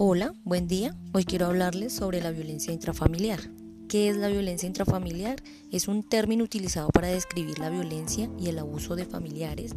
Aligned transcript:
Hola, 0.00 0.32
buen 0.44 0.68
día. 0.68 0.94
Hoy 1.12 1.24
quiero 1.24 1.46
hablarles 1.46 1.92
sobre 1.92 2.20
la 2.20 2.30
violencia 2.30 2.72
intrafamiliar. 2.72 3.40
¿Qué 3.88 4.08
es 4.08 4.16
la 4.16 4.28
violencia 4.28 4.68
intrafamiliar? 4.68 5.42
Es 5.72 5.88
un 5.88 6.04
término 6.04 6.44
utilizado 6.44 6.88
para 6.90 7.08
describir 7.08 7.58
la 7.58 7.68
violencia 7.68 8.30
y 8.38 8.48
el 8.48 8.60
abuso 8.60 8.94
de 8.94 9.04
familiares 9.04 9.74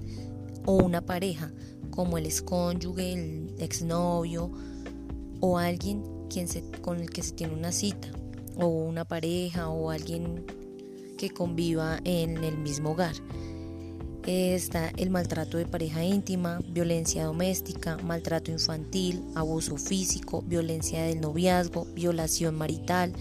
o 0.63 0.73
una 0.73 1.01
pareja, 1.01 1.51
como 1.89 2.19
el 2.19 2.27
excónyuge, 2.27 3.13
el 3.13 3.55
exnovio 3.57 4.51
o 5.39 5.57
alguien 5.57 6.03
quien 6.29 6.45
con 6.81 6.99
el 6.99 7.09
que 7.09 7.23
se 7.23 7.33
tiene 7.33 7.55
una 7.55 7.71
cita, 7.71 8.09
o 8.57 8.67
una 8.67 9.05
pareja 9.05 9.69
o 9.69 9.89
alguien 9.89 10.45
que 11.17 11.31
conviva 11.31 11.99
en 12.03 12.43
el 12.43 12.59
mismo 12.59 12.91
hogar 12.91 13.15
está 14.25 14.89
el 14.97 15.09
maltrato 15.09 15.57
de 15.57 15.65
pareja 15.65 16.03
íntima, 16.03 16.59
violencia 16.67 17.25
doméstica, 17.25 17.97
maltrato 17.97 18.51
infantil, 18.51 19.23
abuso 19.35 19.77
físico, 19.77 20.43
violencia 20.43 21.03
del 21.03 21.21
noviazgo, 21.21 21.85
violación 21.93 22.55
marital, 22.55 23.13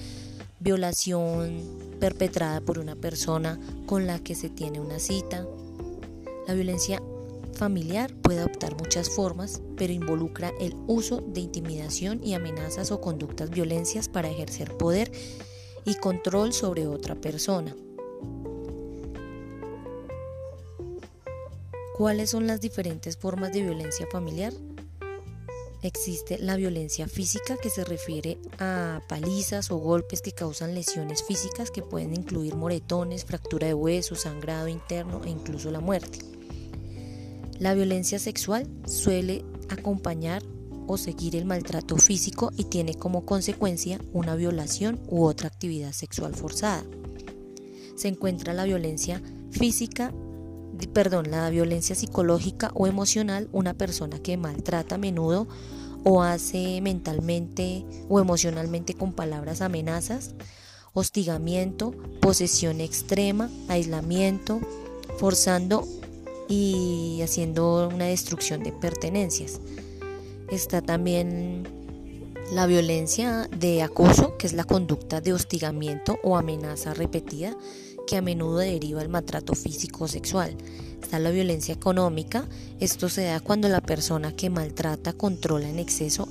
violación 0.58 1.62
perpetrada 2.00 2.60
por 2.60 2.78
una 2.78 2.96
persona 2.96 3.58
con 3.86 4.06
la 4.06 4.18
que 4.18 4.34
se 4.34 4.50
tiene 4.50 4.80
una 4.80 4.98
cita. 4.98 5.46
La 6.46 6.54
violencia 6.54 7.02
familiar 7.54 8.14
puede 8.22 8.40
adoptar 8.40 8.76
muchas 8.76 9.10
formas, 9.10 9.62
pero 9.76 9.92
involucra 9.92 10.52
el 10.60 10.74
uso 10.86 11.20
de 11.20 11.40
intimidación 11.40 12.22
y 12.22 12.34
amenazas 12.34 12.90
o 12.90 13.00
conductas 13.00 13.50
violencias 13.50 14.08
para 14.08 14.30
ejercer 14.30 14.76
poder 14.76 15.10
y 15.84 15.94
control 15.94 16.52
sobre 16.52 16.86
otra 16.86 17.14
persona. 17.14 17.74
¿Cuáles 22.00 22.30
son 22.30 22.46
las 22.46 22.62
diferentes 22.62 23.18
formas 23.18 23.52
de 23.52 23.60
violencia 23.60 24.06
familiar? 24.10 24.54
Existe 25.82 26.38
la 26.38 26.56
violencia 26.56 27.06
física 27.06 27.58
que 27.58 27.68
se 27.68 27.84
refiere 27.84 28.38
a 28.58 29.02
palizas 29.06 29.70
o 29.70 29.76
golpes 29.76 30.22
que 30.22 30.32
causan 30.32 30.74
lesiones 30.74 31.22
físicas 31.22 31.70
que 31.70 31.82
pueden 31.82 32.14
incluir 32.14 32.56
moretones, 32.56 33.26
fractura 33.26 33.66
de 33.66 33.74
huesos, 33.74 34.20
sangrado 34.20 34.66
interno 34.68 35.20
e 35.26 35.28
incluso 35.28 35.70
la 35.70 35.80
muerte. 35.80 36.20
La 37.58 37.74
violencia 37.74 38.18
sexual 38.18 38.66
suele 38.86 39.44
acompañar 39.68 40.42
o 40.86 40.96
seguir 40.96 41.36
el 41.36 41.44
maltrato 41.44 41.98
físico 41.98 42.50
y 42.56 42.64
tiene 42.64 42.94
como 42.94 43.26
consecuencia 43.26 44.00
una 44.14 44.36
violación 44.36 44.98
u 45.06 45.24
otra 45.24 45.48
actividad 45.48 45.92
sexual 45.92 46.34
forzada. 46.34 46.82
Se 47.94 48.08
encuentra 48.08 48.54
la 48.54 48.64
violencia 48.64 49.20
física 49.50 50.14
perdón, 50.86 51.30
la 51.30 51.48
violencia 51.50 51.94
psicológica 51.94 52.70
o 52.74 52.86
emocional, 52.86 53.48
una 53.52 53.74
persona 53.74 54.18
que 54.18 54.36
maltrata 54.36 54.94
a 54.94 54.98
menudo 54.98 55.48
o 56.04 56.22
hace 56.22 56.80
mentalmente 56.80 57.84
o 58.08 58.20
emocionalmente 58.20 58.94
con 58.94 59.12
palabras 59.12 59.60
amenazas, 59.60 60.34
hostigamiento, 60.92 61.92
posesión 62.20 62.80
extrema, 62.80 63.50
aislamiento, 63.68 64.60
forzando 65.18 65.86
y 66.48 67.20
haciendo 67.22 67.88
una 67.88 68.06
destrucción 68.06 68.62
de 68.62 68.72
pertenencias. 68.72 69.60
Está 70.50 70.82
también 70.82 71.68
la 72.52 72.66
violencia 72.66 73.48
de 73.56 73.82
acoso, 73.82 74.36
que 74.36 74.46
es 74.46 74.52
la 74.52 74.64
conducta 74.64 75.20
de 75.20 75.32
hostigamiento 75.32 76.18
o 76.24 76.36
amenaza 76.36 76.94
repetida 76.94 77.56
que 78.10 78.16
a 78.16 78.22
menudo 78.22 78.58
deriva 78.58 79.02
el 79.02 79.08
maltrato 79.08 79.54
físico 79.54 80.04
o 80.04 80.08
sexual. 80.08 80.56
Está 81.00 81.20
la 81.20 81.30
violencia 81.30 81.72
económica. 81.72 82.44
Esto 82.80 83.08
se 83.08 83.22
da 83.22 83.38
cuando 83.38 83.68
la 83.68 83.80
persona 83.80 84.34
que 84.34 84.50
maltrata 84.50 85.12
controla 85.12 85.68
en 85.68 85.78
exceso 85.78 86.28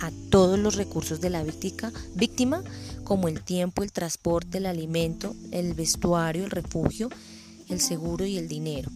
a 0.00 0.10
todos 0.30 0.58
los 0.58 0.74
recursos 0.74 1.20
de 1.20 1.30
la 1.30 1.44
víctima, 1.44 1.92
víctima 2.16 2.64
como 3.04 3.28
el 3.28 3.40
tiempo, 3.44 3.84
el 3.84 3.92
transporte, 3.92 4.58
el 4.58 4.66
alimento, 4.66 5.36
el 5.52 5.74
vestuario, 5.74 6.44
el 6.44 6.50
refugio, 6.50 7.08
el 7.68 7.80
seguro 7.80 8.26
y 8.26 8.36
el 8.36 8.48
dinero. 8.48 8.90